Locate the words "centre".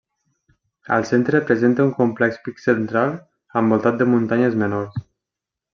1.09-1.41